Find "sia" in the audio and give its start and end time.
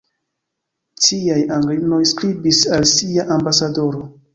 2.97-3.33